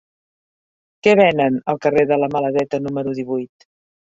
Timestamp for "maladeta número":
2.37-3.17